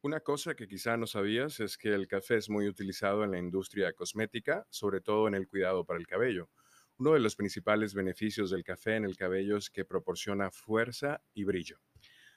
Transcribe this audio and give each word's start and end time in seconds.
Una 0.00 0.20
cosa 0.20 0.54
que 0.54 0.68
quizá 0.68 0.96
no 0.96 1.08
sabías 1.08 1.58
es 1.58 1.76
que 1.76 1.92
el 1.92 2.06
café 2.06 2.36
es 2.36 2.48
muy 2.48 2.68
utilizado 2.68 3.24
en 3.24 3.32
la 3.32 3.38
industria 3.40 3.92
cosmética, 3.94 4.64
sobre 4.70 5.00
todo 5.00 5.26
en 5.26 5.34
el 5.34 5.48
cuidado 5.48 5.84
para 5.84 5.98
el 5.98 6.06
cabello. 6.06 6.50
Uno 6.98 7.14
de 7.14 7.18
los 7.18 7.34
principales 7.34 7.94
beneficios 7.94 8.50
del 8.50 8.62
café 8.62 8.94
en 8.94 9.04
el 9.04 9.16
cabello 9.16 9.56
es 9.56 9.70
que 9.70 9.84
proporciona 9.84 10.52
fuerza 10.52 11.20
y 11.34 11.42
brillo. 11.42 11.80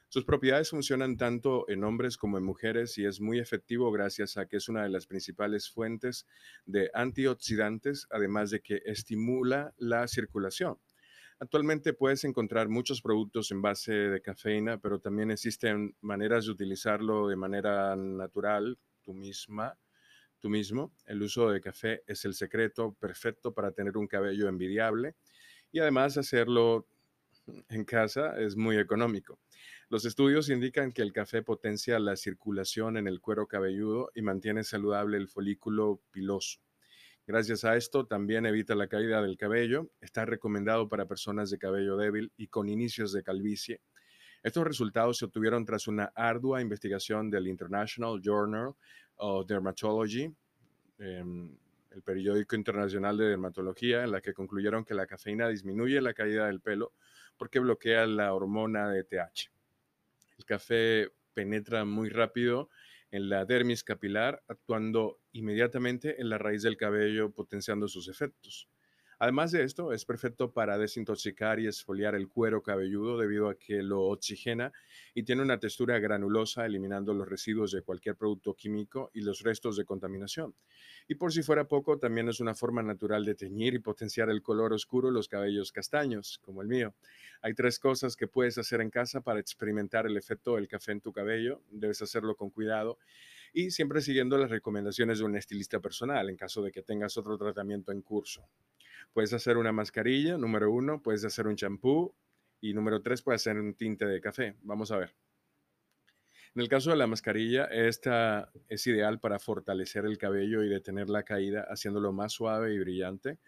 Sus 0.07 0.25
propiedades 0.25 0.71
funcionan 0.71 1.17
tanto 1.17 1.69
en 1.69 1.83
hombres 1.83 2.17
como 2.17 2.39
en 2.39 2.43
mujeres 2.43 2.97
y 2.97 3.05
es 3.05 3.21
muy 3.21 3.37
efectivo 3.37 3.91
gracias 3.91 4.37
a 4.37 4.47
que 4.47 4.57
es 4.57 4.67
una 4.67 4.81
de 4.81 4.89
las 4.89 5.05
principales 5.05 5.69
fuentes 5.69 6.25
de 6.65 6.89
antioxidantes, 6.95 8.07
además 8.09 8.49
de 8.49 8.61
que 8.61 8.81
estimula 8.85 9.75
la 9.77 10.07
circulación. 10.07 10.79
Actualmente 11.41 11.93
puedes 11.93 12.23
encontrar 12.23 12.69
muchos 12.69 13.01
productos 13.01 13.49
en 13.49 13.63
base 13.63 13.91
de 13.91 14.21
cafeína, 14.21 14.77
pero 14.79 14.99
también 14.99 15.31
existen 15.31 15.95
maneras 15.99 16.45
de 16.45 16.51
utilizarlo 16.51 17.27
de 17.27 17.35
manera 17.35 17.95
natural, 17.95 18.77
tú 19.01 19.15
misma, 19.15 19.75
tú 20.37 20.51
mismo. 20.51 20.93
El 21.07 21.23
uso 21.23 21.49
de 21.49 21.59
café 21.59 22.03
es 22.05 22.25
el 22.25 22.35
secreto 22.35 22.93
perfecto 22.93 23.55
para 23.55 23.71
tener 23.71 23.97
un 23.97 24.05
cabello 24.05 24.47
envidiable 24.47 25.15
y 25.71 25.79
además 25.79 26.15
hacerlo 26.15 26.85
en 27.69 27.85
casa 27.85 28.39
es 28.39 28.55
muy 28.55 28.77
económico. 28.77 29.39
Los 29.89 30.05
estudios 30.05 30.47
indican 30.47 30.91
que 30.91 31.01
el 31.01 31.11
café 31.11 31.41
potencia 31.41 31.97
la 31.97 32.17
circulación 32.17 32.97
en 32.97 33.07
el 33.07 33.19
cuero 33.19 33.47
cabelludo 33.47 34.11
y 34.13 34.21
mantiene 34.21 34.63
saludable 34.63 35.17
el 35.17 35.27
folículo 35.27 36.03
piloso. 36.11 36.59
Gracias 37.27 37.63
a 37.63 37.75
esto 37.75 38.05
también 38.05 38.45
evita 38.45 38.75
la 38.75 38.87
caída 38.87 39.21
del 39.21 39.37
cabello. 39.37 39.89
Está 40.01 40.25
recomendado 40.25 40.89
para 40.89 41.05
personas 41.05 41.49
de 41.49 41.57
cabello 41.57 41.95
débil 41.95 42.31
y 42.35 42.47
con 42.47 42.67
inicios 42.67 43.13
de 43.13 43.23
calvicie. 43.23 43.81
Estos 44.43 44.65
resultados 44.65 45.17
se 45.17 45.25
obtuvieron 45.25 45.63
tras 45.65 45.87
una 45.87 46.11
ardua 46.15 46.61
investigación 46.61 47.29
del 47.29 47.47
International 47.47 48.19
Journal 48.21 48.73
of 49.17 49.45
Dermatology, 49.45 50.33
em, 50.97 51.55
el 51.91 52.01
periódico 52.01 52.55
internacional 52.55 53.17
de 53.17 53.25
dermatología, 53.25 54.03
en 54.03 54.11
la 54.11 54.21
que 54.21 54.33
concluyeron 54.33 54.83
que 54.83 54.95
la 54.95 55.05
cafeína 55.05 55.47
disminuye 55.47 56.01
la 56.01 56.13
caída 56.13 56.47
del 56.47 56.59
pelo 56.59 56.93
porque 57.37 57.59
bloquea 57.59 58.05
la 58.05 58.33
hormona 58.33 58.89
de 58.89 59.03
TH. 59.03 59.51
El 60.37 60.45
café 60.45 61.11
penetra 61.33 61.85
muy 61.85 62.09
rápido 62.09 62.69
en 63.11 63.29
la 63.29 63.45
dermis 63.45 63.83
capilar, 63.83 64.43
actuando 64.47 65.19
inmediatamente 65.33 66.21
en 66.21 66.29
la 66.29 66.37
raíz 66.37 66.63
del 66.63 66.77
cabello, 66.77 67.31
potenciando 67.31 67.87
sus 67.87 68.07
efectos. 68.07 68.69
Además 69.21 69.51
de 69.51 69.63
esto, 69.63 69.93
es 69.93 70.03
perfecto 70.03 70.51
para 70.51 70.79
desintoxicar 70.79 71.59
y 71.59 71.67
esfoliar 71.67 72.15
el 72.15 72.27
cuero 72.27 72.63
cabelludo 72.63 73.19
debido 73.19 73.49
a 73.49 73.55
que 73.55 73.83
lo 73.83 74.05
oxigena 74.05 74.73
y 75.13 75.21
tiene 75.21 75.43
una 75.43 75.59
textura 75.59 75.99
granulosa, 75.99 76.65
eliminando 76.65 77.13
los 77.13 77.29
residuos 77.29 77.71
de 77.71 77.83
cualquier 77.83 78.15
producto 78.15 78.55
químico 78.55 79.11
y 79.13 79.21
los 79.21 79.41
restos 79.41 79.77
de 79.77 79.85
contaminación. 79.85 80.55
Y 81.07 81.13
por 81.13 81.31
si 81.31 81.43
fuera 81.43 81.67
poco, 81.67 81.99
también 81.99 82.29
es 82.29 82.39
una 82.39 82.55
forma 82.55 82.81
natural 82.81 83.23
de 83.23 83.35
teñir 83.35 83.75
y 83.75 83.79
potenciar 83.79 84.31
el 84.31 84.41
color 84.41 84.73
oscuro 84.73 85.09
de 85.09 85.13
los 85.13 85.27
cabellos 85.27 85.71
castaños, 85.71 86.39
como 86.41 86.63
el 86.63 86.67
mío. 86.67 86.95
Hay 87.43 87.53
tres 87.53 87.77
cosas 87.77 88.15
que 88.15 88.27
puedes 88.27 88.57
hacer 88.57 88.81
en 88.81 88.89
casa 88.89 89.21
para 89.21 89.39
experimentar 89.39 90.07
el 90.07 90.17
efecto 90.17 90.55
del 90.55 90.67
café 90.67 90.93
en 90.93 91.01
tu 91.01 91.13
cabello. 91.13 91.61
Debes 91.69 92.01
hacerlo 92.01 92.35
con 92.35 92.49
cuidado 92.49 92.97
y 93.53 93.71
siempre 93.71 94.01
siguiendo 94.01 94.37
las 94.37 94.49
recomendaciones 94.49 95.19
de 95.19 95.25
un 95.25 95.35
estilista 95.35 95.79
personal 95.79 96.29
en 96.29 96.37
caso 96.37 96.61
de 96.61 96.71
que 96.71 96.81
tengas 96.81 97.17
otro 97.17 97.37
tratamiento 97.37 97.91
en 97.91 98.01
curso. 98.01 98.47
Puedes 99.13 99.33
hacer 99.33 99.57
una 99.57 99.71
mascarilla, 99.71 100.37
número 100.37 100.71
uno, 100.71 101.01
puedes 101.01 101.25
hacer 101.25 101.47
un 101.47 101.55
champú 101.55 102.13
y 102.61 102.73
número 102.73 103.01
tres, 103.01 103.21
puedes 103.21 103.41
hacer 103.41 103.59
un 103.59 103.73
tinte 103.73 104.05
de 104.05 104.21
café. 104.21 104.55
Vamos 104.61 104.91
a 104.91 104.97
ver. 104.97 105.15
En 106.53 106.61
el 106.61 106.67
caso 106.67 106.89
de 106.89 106.97
la 106.97 107.07
mascarilla, 107.07 107.65
esta 107.65 108.51
es 108.67 108.85
ideal 108.87 109.19
para 109.19 109.39
fortalecer 109.39 110.05
el 110.05 110.17
cabello 110.17 110.63
y 110.63 110.69
detener 110.69 111.09
la 111.09 111.23
caída, 111.23 111.65
haciéndolo 111.69 112.11
más 112.11 112.33
suave 112.33 112.73
y 112.73 112.79
brillante. 112.79 113.39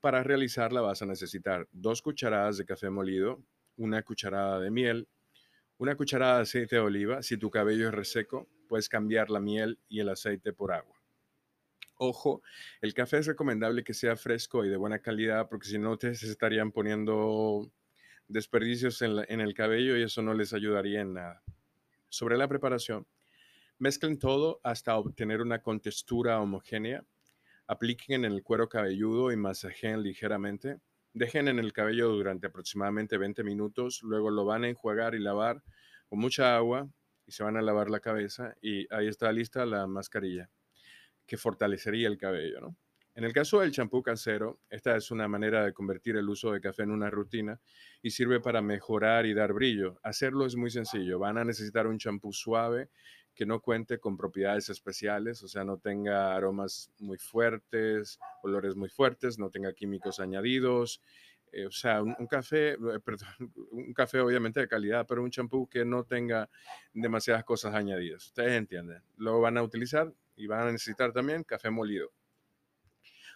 Para 0.00 0.22
realizarla 0.22 0.80
vas 0.80 1.00
a 1.02 1.06
necesitar 1.06 1.68
dos 1.72 2.02
cucharadas 2.02 2.58
de 2.58 2.66
café 2.66 2.90
molido, 2.90 3.42
una 3.76 4.02
cucharada 4.02 4.60
de 4.60 4.70
miel, 4.70 5.08
una 5.78 5.96
cucharada 5.96 6.36
de 6.36 6.42
aceite 6.42 6.76
de 6.76 6.82
oliva. 6.82 7.22
Si 7.22 7.38
tu 7.38 7.50
cabello 7.50 7.88
es 7.88 7.94
reseco, 7.94 8.46
puedes 8.70 8.88
cambiar 8.88 9.30
la 9.30 9.40
miel 9.40 9.80
y 9.88 9.98
el 9.98 10.08
aceite 10.10 10.52
por 10.52 10.70
agua. 10.70 10.96
Ojo, 11.96 12.40
el 12.80 12.94
café 12.94 13.18
es 13.18 13.26
recomendable 13.26 13.82
que 13.82 13.94
sea 13.94 14.14
fresco 14.14 14.64
y 14.64 14.68
de 14.68 14.76
buena 14.76 15.00
calidad 15.00 15.48
porque 15.48 15.66
si 15.66 15.76
no 15.76 15.98
te 15.98 16.12
estarían 16.12 16.70
poniendo 16.70 17.68
desperdicios 18.28 19.02
en, 19.02 19.40
el 19.40 19.54
cabello 19.54 19.96
y 19.96 20.04
eso 20.04 20.22
no 20.22 20.34
les 20.34 20.52
ayudaría 20.52 21.00
en 21.00 21.14
nada. 21.14 21.42
Sobre 22.08 22.36
la 22.36 22.46
preparación, 22.46 23.08
mezclen 23.78 24.20
todo 24.20 24.60
hasta 24.62 24.96
obtener 24.96 25.40
una 25.40 25.62
contextura 25.62 26.40
homogénea. 26.40 27.04
Apliquen 27.66 28.24
en 28.24 28.32
el 28.32 28.44
cuero 28.44 28.68
cabelludo 28.68 29.32
y 29.32 29.36
masajeen 29.36 30.04
ligeramente. 30.04 30.78
Dejen 31.12 31.48
en 31.48 31.58
el 31.58 31.72
cabello 31.72 32.08
durante 32.10 32.46
aproximadamente 32.46 33.18
20 33.18 33.42
minutos. 33.42 34.00
Luego 34.04 34.30
lo 34.30 34.44
van 34.44 34.62
a 34.62 34.68
enjuagar 34.68 35.16
y 35.16 35.18
lavar 35.18 35.60
con 36.08 36.20
mucha 36.20 36.56
agua 36.56 36.88
se 37.30 37.42
van 37.42 37.56
a 37.56 37.62
lavar 37.62 37.90
la 37.90 38.00
cabeza 38.00 38.54
y 38.60 38.86
ahí 38.94 39.08
está 39.08 39.32
lista 39.32 39.64
la 39.66 39.86
mascarilla 39.86 40.50
que 41.26 41.36
fortalecería 41.36 42.08
el 42.08 42.18
cabello, 42.18 42.60
¿no? 42.60 42.76
En 43.14 43.24
el 43.24 43.32
caso 43.32 43.60
del 43.60 43.72
champú 43.72 44.02
casero, 44.02 44.60
esta 44.70 44.96
es 44.96 45.10
una 45.10 45.26
manera 45.26 45.64
de 45.64 45.72
convertir 45.72 46.16
el 46.16 46.28
uso 46.28 46.52
de 46.52 46.60
café 46.60 46.84
en 46.84 46.90
una 46.90 47.10
rutina 47.10 47.60
y 48.02 48.10
sirve 48.10 48.40
para 48.40 48.62
mejorar 48.62 49.26
y 49.26 49.34
dar 49.34 49.52
brillo. 49.52 49.98
Hacerlo 50.02 50.46
es 50.46 50.56
muy 50.56 50.70
sencillo. 50.70 51.18
Van 51.18 51.36
a 51.36 51.44
necesitar 51.44 51.86
un 51.86 51.98
champú 51.98 52.32
suave 52.32 52.88
que 53.34 53.46
no 53.46 53.60
cuente 53.60 53.98
con 53.98 54.16
propiedades 54.16 54.68
especiales, 54.70 55.42
o 55.42 55.48
sea, 55.48 55.64
no 55.64 55.78
tenga 55.78 56.34
aromas 56.34 56.92
muy 56.98 57.18
fuertes, 57.18 58.18
olores 58.42 58.76
muy 58.76 58.88
fuertes, 58.88 59.38
no 59.38 59.50
tenga 59.50 59.72
químicos 59.72 60.20
añadidos. 60.20 61.02
Eh, 61.52 61.66
o 61.66 61.70
sea, 61.70 62.02
un, 62.02 62.26
café, 62.26 62.72
eh, 62.72 63.00
perdón, 63.04 63.28
un 63.72 63.92
café 63.92 64.20
obviamente 64.20 64.60
de 64.60 64.68
calidad, 64.68 65.06
pero 65.08 65.22
un 65.22 65.30
champú 65.30 65.68
que 65.68 65.84
no 65.84 66.04
tenga 66.04 66.48
demasiadas 66.92 67.44
cosas 67.44 67.74
añadidas. 67.74 68.26
Ustedes 68.26 68.52
entienden. 68.52 69.02
Lo 69.16 69.40
van 69.40 69.58
a 69.58 69.62
utilizar 69.62 70.12
y 70.36 70.46
van 70.46 70.68
a 70.68 70.72
necesitar 70.72 71.12
también 71.12 71.44
café 71.44 71.70
molido. 71.70 72.12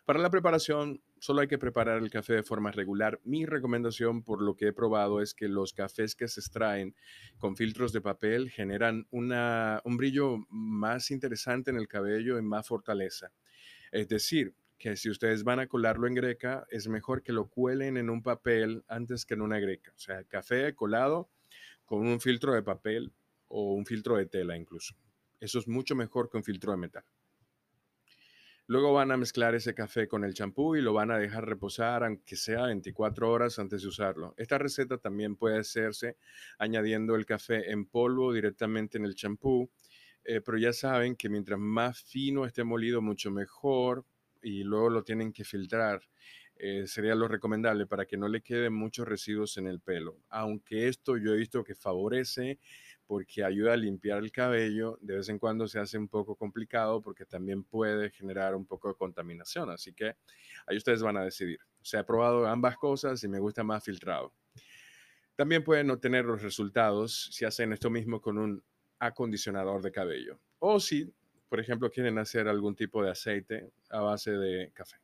Para 0.05 0.19
la 0.19 0.29
preparación, 0.29 1.03
solo 1.19 1.41
hay 1.41 1.49
que 1.49 1.57
preparar 1.57 2.03
el 2.03 2.11
café 2.11 2.35
de 2.35 2.43
forma 2.43 2.71
regular. 2.71 3.21
Mi 3.25 3.47
recomendación, 3.47 4.23
por 4.23 4.43
lo 4.43 4.55
que 4.55 4.69
he 4.69 4.73
probado, 4.75 5.23
es 5.23 5.33
que 5.33 5.49
los 5.49 5.73
cafés 5.73 6.15
que 6.15 6.29
se 6.29 6.41
extraen 6.41 6.95
con 7.39 7.57
filtros 7.57 7.91
de 7.95 8.03
papel 8.03 8.51
generan 8.51 9.07
un 9.11 9.97
brillo 9.97 10.45
más 10.51 11.11
interesante 11.11 11.71
en 11.71 11.79
el 11.79 11.89
cabello 11.89 12.39
y 12.39 12.43
más 12.43 12.69
fortaleza. 12.69 13.33
Es 13.93 14.07
decir, 14.07 14.55
que 14.79 14.97
si 14.97 15.11
ustedes 15.11 15.45
van 15.45 15.61
a 15.61 15.67
colarlo 15.67 16.07
en 16.07 16.15
greca, 16.15 16.67
es 16.71 16.89
mejor 16.89 17.23
que 17.23 17.33
lo 17.33 17.49
cuelen 17.49 17.97
en 17.97 18.11
un 18.11 18.23
papel 18.23 18.85
antes 18.89 19.25
que 19.25 19.35
en 19.35 19.43
una 19.43 19.59
greca. 19.59 19.93
O 19.95 19.99
sea, 19.99 20.25
café 20.25 20.75
colado 20.75 21.31
con 21.85 22.07
un 22.07 22.21
filtro 22.21 22.55
de 22.55 22.63
papel 22.63 23.13
o 23.49 23.73
un 23.75 23.87
filtro 23.87 24.17
de 24.17 24.27
tela 24.27 24.57
incluso. 24.57 24.95
Eso 25.41 25.59
es 25.59 25.69
mucho 25.69 25.95
mejor 25.95 26.31
que 26.31 26.37
un 26.37 26.45
filtro 26.45 26.73
de 26.73 26.79
metal. 26.79 27.05
Luego 28.67 28.95
van 28.95 29.13
a 29.13 29.19
mezclar 29.19 29.55
ese 29.55 29.75
café 29.75 30.09
con 30.09 30.25
el 30.25 30.33
champú 30.33 30.75
y 30.75 30.81
lo 30.81 30.95
van 30.95 31.11
a 31.11 31.19
dejar 31.19 31.47
reposar, 31.47 32.03
aunque 32.03 32.35
sea 32.35 32.63
24 32.63 33.31
horas 33.31 33.59
antes 33.59 33.83
de 33.83 33.89
usarlo. 33.89 34.35
Esta 34.39 34.57
receta 34.57 34.97
también 34.97 35.37
puede 35.37 35.59
hacerse 35.59 36.17
añadiendo 36.59 37.15
el 37.15 37.27
café 37.27 37.71
en 37.71 37.85
polvo 37.85 38.33
directamente 38.33 38.97
en 38.97 39.05
el 39.05 39.15
champú, 39.15 39.71
eh, 40.25 40.41
pero 40.41 40.57
ya 40.57 40.73
saben 40.73 41.15
que 41.15 41.29
mientras 41.29 41.59
más 41.59 42.03
fino 42.05 42.47
esté 42.47 42.65
molido, 42.65 43.03
mucho 43.03 43.31
mejor 43.31 44.07
y 44.45 44.63
luego 44.63 44.91
lo 44.91 45.03
tienen 45.03 45.33
que 45.33 45.45
filtrar. 45.45 46.03
Eh, 46.57 46.87
sería 46.87 47.17
lo 47.17 47.27
recomendable 47.27 47.87
para 47.87 48.07
que 48.07 48.17
no 48.17 48.29
le 48.29 48.41
queden 48.41 48.75
muchos 48.75 49.09
residuos 49.09 49.57
en 49.57 49.67
el 49.67 49.81
pelo. 49.81 50.19
Aunque 50.29 50.87
esto 50.87 51.17
yo 51.17 51.35
he 51.35 51.37
visto 51.37 51.65
que 51.65 51.75
favorece 51.75 52.61
porque 53.07 53.43
ayuda 53.43 53.73
a 53.73 53.77
limpiar 53.77 54.19
el 54.23 54.31
cabello. 54.31 54.99
De 55.01 55.17
vez 55.17 55.29
en 55.29 55.39
cuando 55.39 55.67
se 55.67 55.81
hace 55.81 55.99
un 55.99 56.09
poco 56.09 56.37
complicado 56.37 57.03
porque 57.03 57.25
también 57.25 57.65
puede 57.65 58.11
generar 58.11 58.55
un 58.55 58.67
poco 58.67 58.89
de 58.89 58.95
contaminación. 58.95 59.71
Así 59.71 59.93
que 59.93 60.15
ahí 60.67 60.77
ustedes 60.77 61.03
van 61.03 61.17
a 61.17 61.25
decidir. 61.25 61.59
O 61.81 61.85
sea, 61.85 62.01
he 62.01 62.05
probado 62.05 62.47
ambas 62.47 62.77
cosas 62.77 63.23
y 63.25 63.29
me 63.29 63.41
gusta 63.41 63.65
más 63.65 63.83
filtrado. 63.83 64.33
También 65.35 65.65
pueden 65.65 65.91
obtener 65.91 66.25
los 66.25 66.43
resultados 66.43 67.31
si 67.33 67.45
hacen 67.45 67.73
esto 67.73 67.91
mismo 67.91 68.21
con 68.21 68.39
un 68.39 68.63
acondicionador 69.01 69.83
de 69.83 69.91
cabello. 69.91 70.39
O 70.61 70.79
si, 70.79 71.13
por 71.49 71.61
ejemplo, 71.61 71.91
quieren 71.91 72.19
hacer 72.19 72.49
algún 72.49 72.75
tipo 72.75 73.03
de 73.03 73.11
aceite 73.11 73.71
a 73.91 74.01
base 74.01 74.33
de 74.33 74.71
café. 74.73 74.97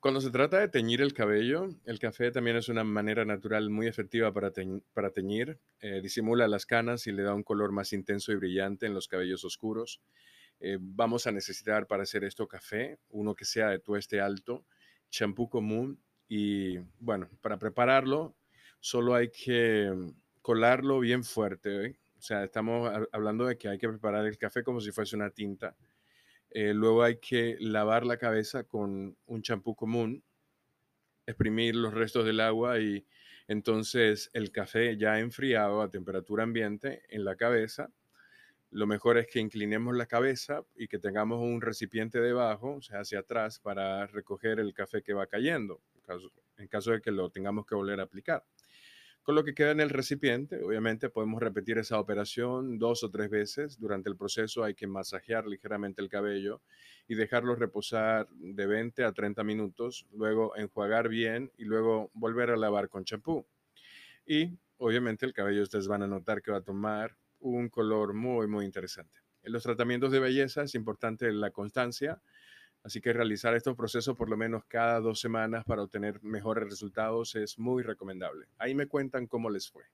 Cuando 0.00 0.20
se 0.20 0.30
trata 0.30 0.58
de 0.58 0.68
teñir 0.68 1.00
el 1.00 1.14
cabello, 1.14 1.68
el 1.84 2.00
café 2.00 2.32
también 2.32 2.56
es 2.56 2.68
una 2.68 2.82
manera 2.82 3.24
natural 3.24 3.70
muy 3.70 3.86
efectiva 3.86 4.32
para, 4.32 4.50
teñir. 4.50 5.60
Eh, 5.78 6.00
disimula 6.02 6.48
las 6.48 6.66
canas 6.66 7.06
y 7.06 7.12
le 7.12 7.22
da 7.22 7.34
un 7.34 7.44
color 7.44 7.70
más 7.70 7.92
intenso 7.92 8.32
y 8.32 8.34
brillante 8.34 8.86
en 8.86 8.94
los 8.94 9.06
cabellos 9.06 9.44
oscuros. 9.44 10.02
Eh, 10.58 10.78
vamos 10.80 11.28
a 11.28 11.32
necesitar 11.32 11.86
para 11.86 12.02
hacer 12.02 12.24
esto 12.24 12.48
café, 12.48 12.98
uno 13.10 13.36
que 13.36 13.44
sea 13.44 13.68
de 13.68 13.78
tueste 13.78 14.20
alto, 14.20 14.66
champú 15.08 15.48
común 15.48 16.02
y 16.28 16.78
bueno, 16.98 17.28
para 17.40 17.58
prepararlo 17.58 18.34
solo 18.80 19.14
hay 19.14 19.30
que 19.30 19.92
colarlo 20.42 20.98
bien 20.98 21.22
fuerte. 21.24 21.86
¿eh? 21.86 21.96
O 22.22 22.24
sea, 22.24 22.44
estamos 22.44 22.88
hablando 23.10 23.46
de 23.46 23.58
que 23.58 23.66
hay 23.66 23.78
que 23.78 23.88
preparar 23.88 24.24
el 24.24 24.38
café 24.38 24.62
como 24.62 24.80
si 24.80 24.92
fuese 24.92 25.16
una 25.16 25.30
tinta. 25.30 25.74
Eh, 26.50 26.72
luego 26.72 27.02
hay 27.02 27.16
que 27.16 27.56
lavar 27.58 28.06
la 28.06 28.16
cabeza 28.16 28.62
con 28.62 29.16
un 29.26 29.42
champú 29.42 29.74
común, 29.74 30.22
exprimir 31.26 31.74
los 31.74 31.92
restos 31.92 32.24
del 32.24 32.38
agua 32.38 32.78
y 32.78 33.04
entonces 33.48 34.30
el 34.34 34.52
café 34.52 34.96
ya 34.96 35.18
enfriado 35.18 35.82
a 35.82 35.90
temperatura 35.90 36.44
ambiente 36.44 37.02
en 37.08 37.24
la 37.24 37.34
cabeza. 37.34 37.90
Lo 38.70 38.86
mejor 38.86 39.18
es 39.18 39.26
que 39.26 39.40
inclinemos 39.40 39.96
la 39.96 40.06
cabeza 40.06 40.62
y 40.76 40.86
que 40.86 41.00
tengamos 41.00 41.40
un 41.40 41.60
recipiente 41.60 42.20
debajo, 42.20 42.76
o 42.76 42.82
sea, 42.82 43.00
hacia 43.00 43.18
atrás, 43.18 43.58
para 43.58 44.06
recoger 44.06 44.60
el 44.60 44.72
café 44.72 45.02
que 45.02 45.12
va 45.12 45.26
cayendo, 45.26 45.82
en 46.56 46.68
caso 46.68 46.92
de 46.92 47.00
que 47.00 47.10
lo 47.10 47.30
tengamos 47.30 47.66
que 47.66 47.74
volver 47.74 47.98
a 47.98 48.04
aplicar. 48.04 48.44
Con 49.22 49.36
lo 49.36 49.44
que 49.44 49.54
queda 49.54 49.70
en 49.70 49.78
el 49.78 49.90
recipiente, 49.90 50.60
obviamente 50.64 51.08
podemos 51.08 51.40
repetir 51.40 51.78
esa 51.78 52.00
operación 52.00 52.78
dos 52.78 53.04
o 53.04 53.10
tres 53.10 53.30
veces. 53.30 53.78
Durante 53.78 54.10
el 54.10 54.16
proceso 54.16 54.64
hay 54.64 54.74
que 54.74 54.88
masajear 54.88 55.46
ligeramente 55.46 56.02
el 56.02 56.08
cabello 56.08 56.60
y 57.06 57.14
dejarlo 57.14 57.54
reposar 57.54 58.28
de 58.30 58.66
20 58.66 59.04
a 59.04 59.12
30 59.12 59.44
minutos, 59.44 60.06
luego 60.12 60.56
enjuagar 60.56 61.08
bien 61.08 61.52
y 61.56 61.64
luego 61.66 62.10
volver 62.14 62.50
a 62.50 62.56
lavar 62.56 62.88
con 62.88 63.04
champú. 63.04 63.46
Y 64.26 64.58
obviamente 64.78 65.24
el 65.24 65.32
cabello 65.32 65.62
ustedes 65.62 65.86
van 65.86 66.02
a 66.02 66.08
notar 66.08 66.42
que 66.42 66.50
va 66.50 66.58
a 66.58 66.62
tomar 66.62 67.16
un 67.38 67.68
color 67.68 68.14
muy, 68.14 68.48
muy 68.48 68.64
interesante. 68.64 69.20
En 69.44 69.52
los 69.52 69.62
tratamientos 69.62 70.10
de 70.10 70.18
belleza 70.18 70.62
es 70.62 70.74
importante 70.74 71.30
la 71.30 71.52
constancia 71.52 72.20
Así 72.84 73.00
que 73.00 73.12
realizar 73.12 73.54
estos 73.54 73.76
procesos 73.76 74.16
por 74.16 74.28
lo 74.28 74.36
menos 74.36 74.64
cada 74.66 75.00
dos 75.00 75.20
semanas 75.20 75.64
para 75.64 75.82
obtener 75.82 76.22
mejores 76.22 76.68
resultados 76.68 77.34
es 77.36 77.58
muy 77.58 77.82
recomendable. 77.82 78.46
Ahí 78.58 78.74
me 78.74 78.86
cuentan 78.86 79.26
cómo 79.26 79.50
les 79.50 79.70
fue. 79.70 79.84